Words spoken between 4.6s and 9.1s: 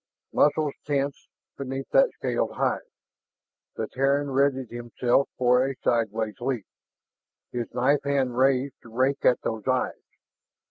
himself for a sidewise leap, his knife hand raised to